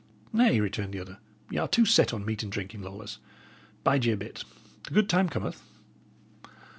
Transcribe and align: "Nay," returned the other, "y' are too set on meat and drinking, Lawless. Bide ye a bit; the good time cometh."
"Nay," 0.33 0.59
returned 0.59 0.93
the 0.95 0.99
other, 0.99 1.19
"y' 1.51 1.59
are 1.59 1.67
too 1.67 1.85
set 1.85 2.11
on 2.11 2.25
meat 2.25 2.41
and 2.41 2.51
drinking, 2.51 2.81
Lawless. 2.81 3.19
Bide 3.83 4.03
ye 4.05 4.11
a 4.13 4.17
bit; 4.17 4.43
the 4.85 4.95
good 4.95 5.07
time 5.07 5.29
cometh." 5.29 5.61